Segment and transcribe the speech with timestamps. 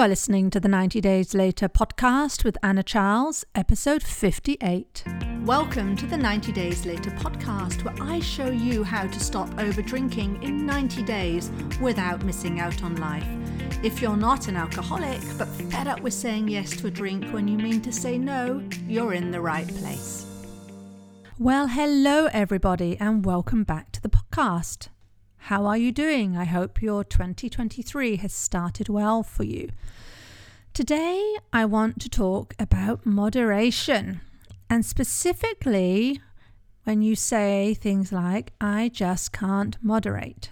[0.00, 5.04] You are listening to the 90 Days Later podcast with Anna Charles, episode 58.
[5.44, 9.82] Welcome to the 90 Days Later podcast, where I show you how to stop over
[9.82, 11.52] drinking in 90 days
[11.82, 13.26] without missing out on life.
[13.82, 17.46] If you're not an alcoholic, but fed up with saying yes to a drink when
[17.46, 20.24] you mean to say no, you're in the right place.
[21.38, 24.88] Well, hello, everybody, and welcome back to the podcast.
[25.44, 26.36] How are you doing?
[26.36, 29.70] I hope your 2023 has started well for you.
[30.74, 34.20] Today, I want to talk about moderation,
[34.68, 36.20] and specifically
[36.84, 40.50] when you say things like, I just can't moderate.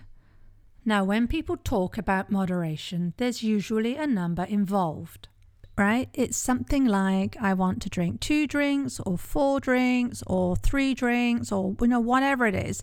[0.85, 5.29] Now, when people talk about moderation, there's usually a number involved,
[5.79, 6.09] right?
[6.13, 11.53] It's something like, I want to drink two drinks, or four drinks, or three drinks,
[11.53, 12.83] or you know, whatever it is.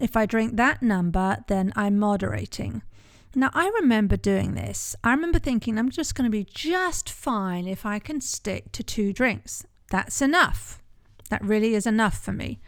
[0.00, 2.82] If I drink that number, then I'm moderating.
[3.34, 4.96] Now, I remember doing this.
[5.04, 8.82] I remember thinking I'm just going to be just fine if I can stick to
[8.82, 9.64] two drinks.
[9.90, 10.80] That's enough.
[11.28, 12.60] That really is enough for me.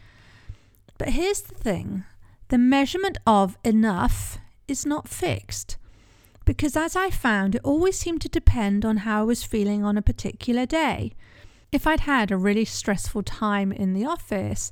[0.97, 2.05] But here's the thing
[2.49, 5.77] the measurement of enough is not fixed.
[6.45, 9.97] Because as I found, it always seemed to depend on how I was feeling on
[9.97, 11.13] a particular day.
[11.71, 14.71] If I'd had a really stressful time in the office,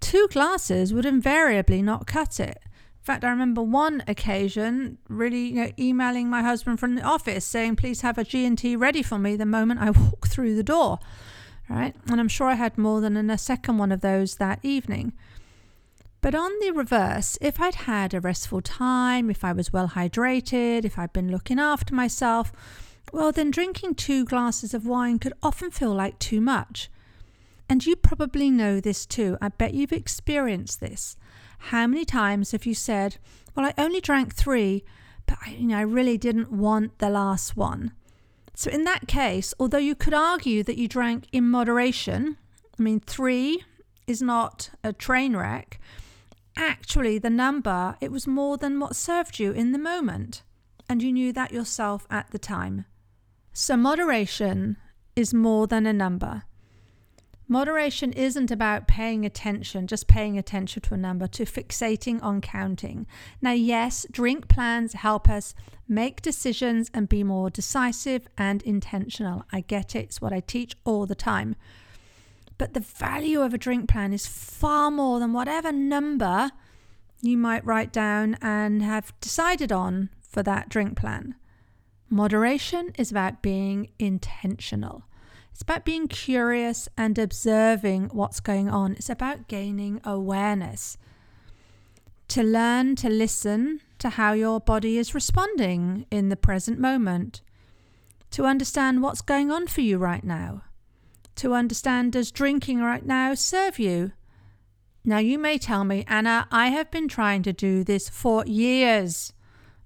[0.00, 2.58] two glasses would invariably not cut it.
[2.64, 7.44] In fact, I remember one occasion really you know, emailing my husband from the office
[7.44, 10.98] saying, please have a G&T ready for me the moment I walk through the door.
[11.68, 11.94] Right?
[12.10, 15.12] And I'm sure I had more than a second one of those that evening.
[16.22, 20.84] But on the reverse, if I'd had a restful time, if I was well hydrated,
[20.84, 22.52] if I'd been looking after myself,
[23.12, 26.90] well, then drinking two glasses of wine could often feel like too much.
[27.68, 29.38] And you probably know this too.
[29.40, 31.16] I bet you've experienced this.
[31.58, 33.16] How many times have you said,
[33.54, 34.84] Well, I only drank three,
[35.26, 37.92] but I, you know, I really didn't want the last one?
[38.54, 42.36] So, in that case, although you could argue that you drank in moderation,
[42.78, 43.64] I mean, three
[44.06, 45.80] is not a train wreck,
[46.56, 50.42] actually, the number, it was more than what served you in the moment.
[50.88, 52.84] And you knew that yourself at the time.
[53.52, 54.76] So, moderation
[55.14, 56.44] is more than a number.
[57.46, 63.08] Moderation isn't about paying attention, just paying attention to a number, to fixating on counting.
[63.42, 65.52] Now, yes, drink plans help us
[65.88, 69.42] make decisions and be more decisive and intentional.
[69.50, 71.56] I get it, it's what I teach all the time.
[72.60, 76.50] But the value of a drink plan is far more than whatever number
[77.22, 81.36] you might write down and have decided on for that drink plan.
[82.10, 85.04] Moderation is about being intentional.
[85.52, 88.92] It's about being curious and observing what's going on.
[88.92, 90.98] It's about gaining awareness.
[92.28, 97.40] To learn to listen to how your body is responding in the present moment.
[98.32, 100.64] To understand what's going on for you right now.
[101.40, 104.12] To understand does drinking right now serve you?
[105.06, 109.32] Now, you may tell me, Anna, I have been trying to do this for years.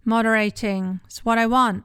[0.05, 1.85] Moderating is what I want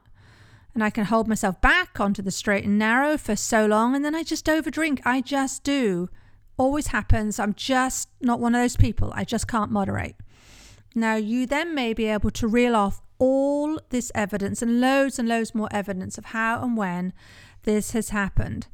[0.74, 4.03] and I can hold myself back onto the straight and narrow for so long, and
[4.03, 5.02] then I just overdrink.
[5.06, 6.09] I just do.
[6.57, 7.40] Always happens.
[7.40, 9.12] I'm just not one of those people.
[9.13, 10.16] I just can't moderate.
[10.96, 15.30] Now, you then may be able to reel off all this evidence and loads and
[15.30, 17.13] loads more evidence of how and when
[17.66, 18.66] this has happened.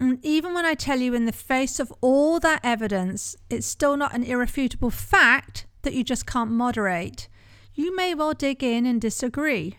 [0.00, 3.96] And even when I tell you in the face of all that evidence, it's still
[3.96, 7.28] not an irrefutable fact that you just can't moderate.
[7.74, 9.78] You may well dig in and disagree.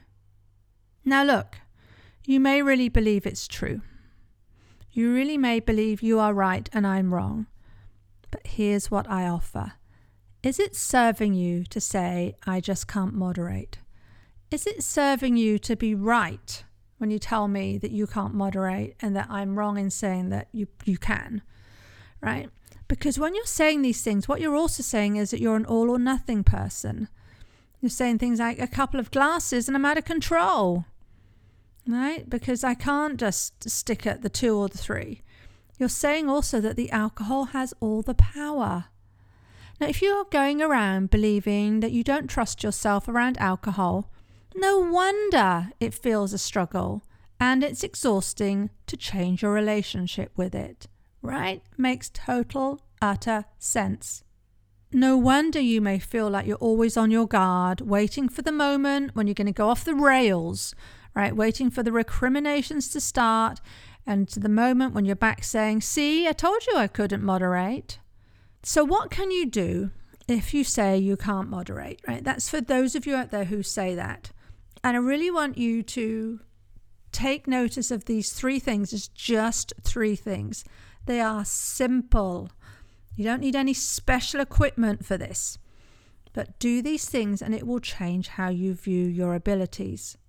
[1.04, 1.58] Now, look,
[2.26, 3.82] you may really believe it's true.
[4.92, 7.48] You really may believe you are right and I'm wrong.
[8.32, 9.74] But here's what I offer
[10.44, 13.80] Is it serving you to say, I just can't moderate?
[14.52, 16.64] Is it serving you to be right
[16.98, 20.48] when you tell me that you can't moderate and that I'm wrong in saying that
[20.52, 21.42] you, you can?
[22.22, 22.50] Right?
[22.88, 25.90] Because when you're saying these things, what you're also saying is that you're an all
[25.90, 27.10] or nothing person.
[27.82, 30.86] You're saying things like a couple of glasses and I'm out of control
[31.88, 32.30] right?
[32.30, 35.22] Because I can't just stick at the two or the three.
[35.78, 38.86] You're saying also that the alcohol has all the power.
[39.80, 44.10] Now, if you're going around believing that you don't trust yourself around alcohol,
[44.56, 47.04] no wonder it feels a struggle
[47.40, 50.88] and it's exhausting to change your relationship with it,
[51.22, 51.62] right?
[51.78, 54.24] Makes total, utter sense.
[54.92, 59.16] No wonder you may feel like you're always on your guard, waiting for the moment
[59.16, 60.74] when you're going to go off the rails
[61.16, 61.36] right?
[61.36, 63.62] Waiting for the recriminations to start
[64.06, 68.00] and to the moment when you're back saying, See, I told you I couldn't moderate.
[68.62, 69.92] So, what can you do
[70.28, 72.24] if you say you can't moderate, right?
[72.24, 74.32] That's for those of you out there who say that.
[74.86, 76.42] And I really want you to
[77.12, 78.94] take notice of these three things.
[78.94, 80.64] It's just three things.
[81.08, 82.52] They are simple.
[83.16, 85.58] You don't need any special equipment for this.
[86.34, 90.20] But do these things and it will change how you view your abilities.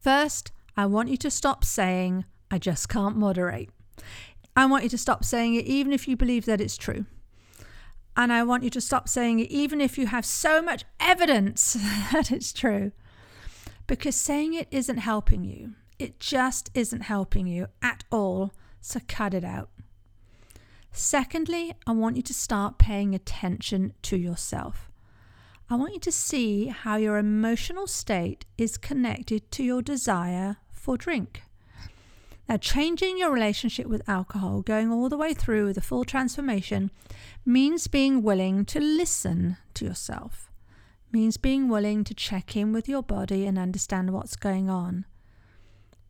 [0.00, 3.68] First, I want you to stop saying, I just can't moderate.
[4.56, 7.04] I want you to stop saying it even if you believe that it's true.
[8.16, 11.74] And I want you to stop saying it even if you have so much evidence
[12.12, 12.92] that it's true.
[13.86, 15.74] Because saying it isn't helping you.
[15.98, 18.52] It just isn't helping you at all.
[18.80, 19.70] So cut it out.
[20.92, 24.90] Secondly, I want you to start paying attention to yourself.
[25.68, 30.96] I want you to see how your emotional state is connected to your desire for
[30.96, 31.42] drink.
[32.48, 36.92] Now, changing your relationship with alcohol, going all the way through the full transformation,
[37.44, 40.45] means being willing to listen to yourself,
[41.16, 45.06] means being willing to check in with your body and understand what's going on,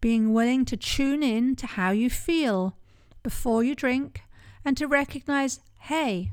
[0.00, 2.76] being willing to tune in to how you feel
[3.22, 4.22] before you drink
[4.64, 6.32] and to recognize, hey,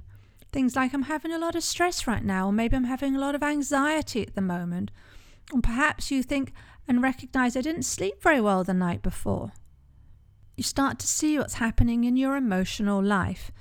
[0.51, 3.19] things like I'm having a lot of stress right now, or maybe I'm having a
[3.19, 4.89] lot of anxiety at the moment.
[5.53, 6.51] And perhaps you think
[6.87, 9.51] and recognize I didn't sleep very well the night before.
[10.55, 13.51] You start to see what's happening in your emotional life.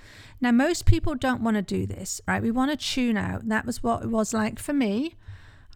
[0.41, 2.43] Now, most people don't want to do this, right?
[2.43, 3.49] We want to tune out.
[3.49, 5.15] That was what it was like for me.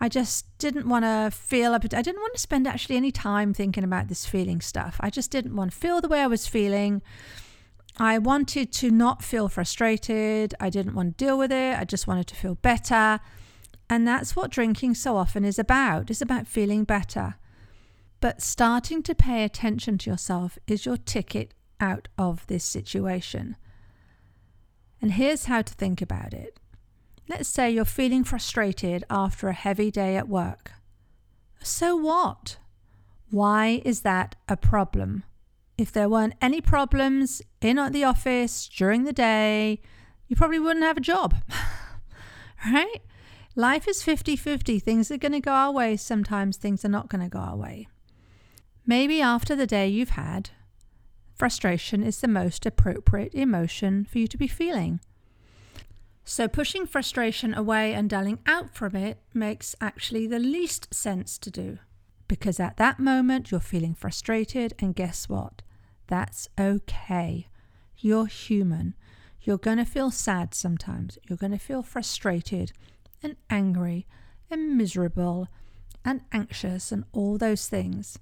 [0.00, 3.84] I just didn't want to feel, I didn't want to spend actually any time thinking
[3.84, 4.96] about this feeling stuff.
[5.00, 7.00] I just didn't want to feel the way I was feeling.
[7.96, 10.54] I wanted to not feel frustrated.
[10.60, 11.78] I didn't want to deal with it.
[11.78, 13.20] I just wanted to feel better.
[13.88, 16.10] And that's what drinking so often is about.
[16.10, 17.36] It's about feeling better.
[18.20, 23.56] But starting to pay attention to yourself is your ticket out of this situation.
[25.02, 26.58] And here's how to think about it.
[27.28, 30.72] Let's say you're feeling frustrated after a heavy day at work.
[31.62, 32.58] So what?
[33.30, 35.24] Why is that a problem?
[35.78, 39.80] if there weren't any problems in at the office during the day,
[40.26, 41.34] you probably wouldn't have a job.
[42.66, 43.02] right?
[43.54, 44.78] Life is 50 50.
[44.78, 45.96] Things are going to go our way.
[45.96, 47.88] Sometimes things are not going to go our way.
[48.88, 50.50] Maybe after the day you've had,
[51.34, 55.00] frustration is the most appropriate emotion for you to be feeling.
[56.24, 61.50] So, pushing frustration away and dulling out from it makes actually the least sense to
[61.50, 61.78] do.
[62.28, 65.62] Because at that moment, you're feeling frustrated, and guess what?
[66.06, 67.48] That's okay.
[67.96, 68.94] You're human.
[69.40, 71.18] You're going to feel sad sometimes.
[71.28, 72.72] You're going to feel frustrated
[73.22, 74.06] and angry
[74.48, 75.48] and miserable
[76.04, 78.18] and anxious and all those things.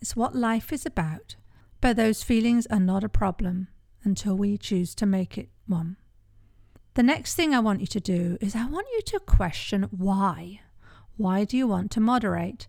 [0.00, 1.36] It's what life is about.
[1.80, 3.68] But those feelings are not a problem
[4.02, 5.96] until we choose to make it one.
[6.94, 10.60] The next thing I want you to do is I want you to question why.
[11.16, 12.66] Why do you want to moderate?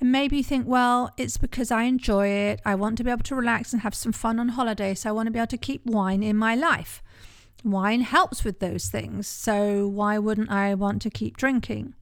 [0.00, 2.60] And maybe you think, well, it's because I enjoy it.
[2.64, 4.94] I want to be able to relax and have some fun on holiday.
[4.94, 7.02] So I want to be able to keep wine in my life.
[7.62, 9.28] Wine helps with those things.
[9.28, 11.94] So why wouldn't I want to keep drinking?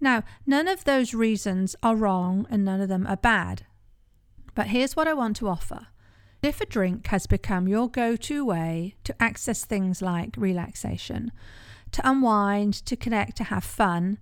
[0.00, 3.64] Now, none of those reasons are wrong and none of them are bad.
[4.58, 5.86] But here's what I want to offer.
[6.42, 11.30] If a drink has become your go to way to access things like relaxation,
[11.92, 14.18] to unwind, to connect, to have fun,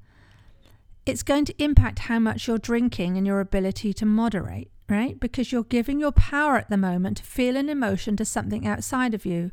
[1.06, 5.18] it's going to impact how much you're drinking and your ability to moderate, right?
[5.18, 9.14] Because you're giving your power at the moment to feel an emotion to something outside
[9.14, 9.52] of you,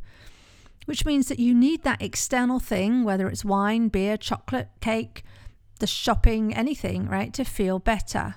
[0.84, 5.24] which means that you need that external thing, whether it's wine, beer, chocolate, cake,
[5.80, 8.36] the shopping, anything, right, to feel better.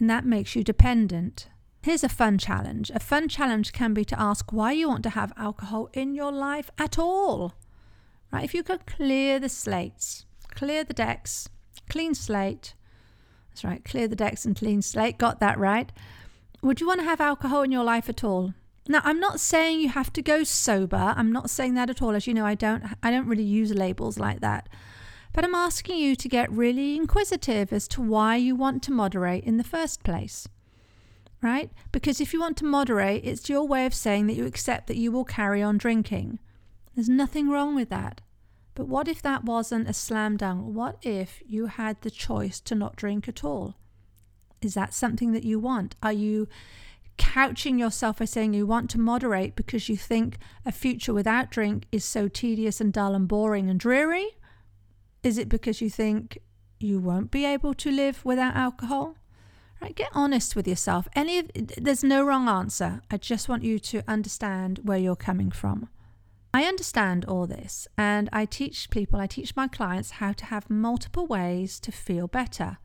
[0.00, 1.46] And that makes you dependent.
[1.84, 2.90] Here's a fun challenge.
[2.94, 6.32] A fun challenge can be to ask why you want to have alcohol in your
[6.32, 7.54] life at all.
[8.32, 8.44] Right?
[8.44, 10.24] If you could clear the slates,
[10.54, 11.48] clear the decks,
[11.88, 12.74] Clean slate.
[13.50, 15.18] That's right, clear the decks and clean slate.
[15.18, 15.92] Got that right.
[16.62, 18.54] Would you want to have alcohol in your life at all?
[18.88, 21.14] Now, I'm not saying you have to go sober.
[21.16, 22.14] I'm not saying that at all.
[22.14, 24.68] As you know, I don't I don't really use labels like that.
[25.32, 29.44] But I'm asking you to get really inquisitive as to why you want to moderate
[29.44, 30.48] in the first place.
[31.44, 31.70] Right?
[31.92, 34.96] Because if you want to moderate, it's your way of saying that you accept that
[34.96, 36.38] you will carry on drinking.
[36.94, 38.22] There's nothing wrong with that.
[38.74, 40.74] But what if that wasn't a slam dunk?
[40.74, 43.76] What if you had the choice to not drink at all?
[44.62, 45.96] Is that something that you want?
[46.02, 46.48] Are you
[47.18, 51.84] couching yourself by saying you want to moderate because you think a future without drink
[51.92, 54.30] is so tedious and dull and boring and dreary?
[55.22, 56.38] Is it because you think
[56.80, 59.16] you won't be able to live without alcohol?
[59.84, 61.06] Right, get honest with yourself.
[61.14, 63.02] Any of, there's no wrong answer.
[63.10, 65.90] I just want you to understand where you're coming from.
[66.54, 70.70] I understand all this and I teach people, I teach my clients how to have
[70.70, 72.78] multiple ways to feel better.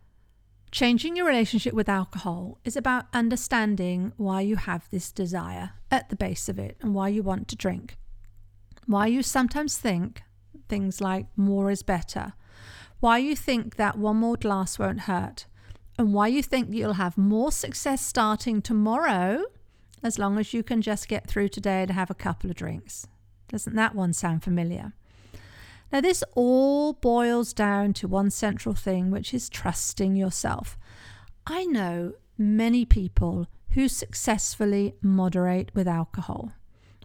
[0.73, 6.17] Changing your relationship with alcohol is about understanding why you have this desire at the
[6.17, 7.97] base of it and why you want to drink.
[8.87, 10.21] Why you sometimes think
[10.67, 12.33] things like more is better.
[12.99, 15.45] Why you think that one more glass won't hurt.
[15.99, 19.43] And why you think you'll have more success starting tomorrow
[20.01, 23.05] as long as you can just get through today to have a couple of drinks.
[23.49, 24.93] Doesn't that one sound familiar?
[25.91, 30.77] Now, this all boils down to one central thing, which is trusting yourself.
[31.45, 36.53] I know many people who successfully moderate with alcohol,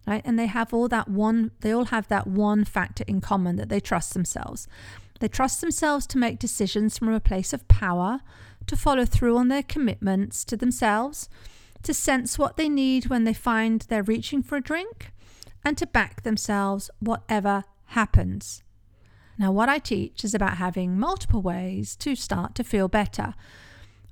[0.06, 0.22] right?
[0.24, 3.70] And they have all that one, they all have that one factor in common that
[3.70, 4.68] they trust themselves.
[5.20, 8.20] They trust themselves to make decisions from a place of power,
[8.66, 11.28] to follow through on their commitments to themselves,
[11.82, 15.12] to sense what they need when they find they're reaching for a drink,
[15.64, 18.62] and to back themselves whatever happens.
[19.38, 23.34] Now, what I teach is about having multiple ways to start to feel better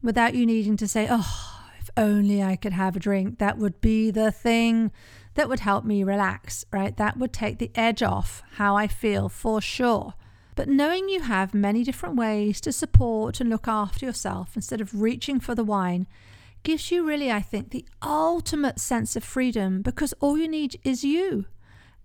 [0.02, 3.80] without you needing to say, oh, if only I could have a drink, that would
[3.80, 4.90] be the thing
[5.35, 6.97] that would help me relax, right?
[6.97, 10.14] That would take the edge off how I feel for sure.
[10.54, 15.00] But knowing you have many different ways to support and look after yourself instead of
[15.00, 16.06] reaching for the wine
[16.62, 21.04] gives you really, I think, the ultimate sense of freedom because all you need is
[21.04, 21.47] you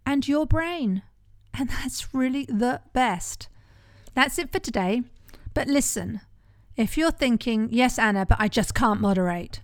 [0.06, 1.04] and your brain.
[1.54, 3.50] And that's really the best.
[4.14, 5.04] That's it for today.
[5.54, 6.22] But listen,
[6.76, 9.62] if you're thinking, yes, Anna, but I just can't moderate,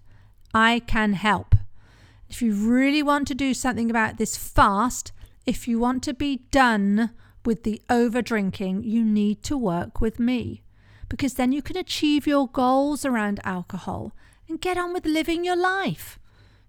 [0.53, 1.55] I can help.
[2.29, 5.11] If you really want to do something about this fast,
[5.45, 7.11] if you want to be done
[7.45, 10.63] with the over drinking, you need to work with me
[11.09, 14.13] because then you can achieve your goals around alcohol
[14.49, 16.17] and get on with living your life.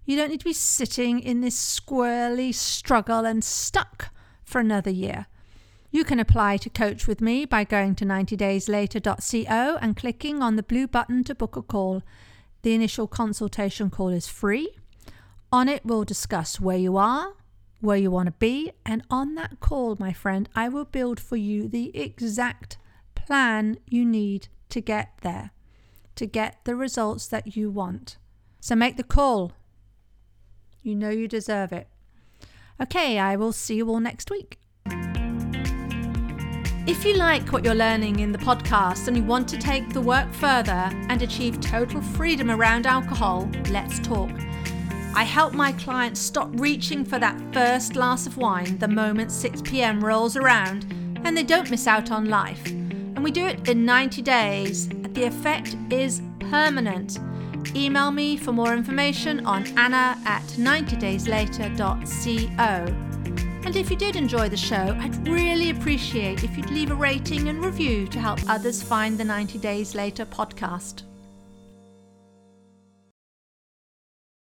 [0.05, 4.13] You don't need to be sitting in this squirrely struggle and stuck
[4.43, 5.25] for another year.
[5.89, 10.63] You can apply to coach with me by going to 90dayslater.co and clicking on the
[10.63, 12.03] blue button to book a call.
[12.61, 14.75] The initial consultation call is free.
[15.51, 17.33] On it, we'll discuss where you are,
[17.85, 21.37] where you want to be, and on that call, my friend, I will build for
[21.37, 22.77] you the exact
[23.13, 25.51] plan you need to get there,
[26.15, 28.17] to get the results that you want.
[28.59, 29.53] So make the call.
[30.81, 31.87] You know you deserve it.
[32.81, 34.59] Okay, I will see you all next week.
[36.87, 40.01] If you like what you're learning in the podcast and you want to take the
[40.01, 44.29] work further and achieve total freedom around alcohol, let's talk.
[45.15, 49.61] I help my clients stop reaching for that first glass of wine the moment 6
[49.61, 50.85] pm rolls around
[51.23, 52.67] and they don't miss out on life.
[52.67, 54.89] And we do it in 90 days.
[54.89, 57.17] The effect is permanent.
[57.73, 62.85] Email me for more information on anna at 90dayslater.co.
[63.65, 67.47] And if you did enjoy the show, I'd really appreciate if you'd leave a rating
[67.47, 71.03] and review to help others find the 90 Days Later podcast.